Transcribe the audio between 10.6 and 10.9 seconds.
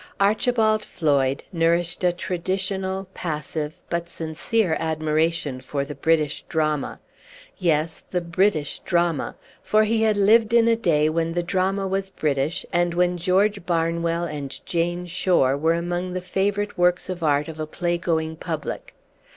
a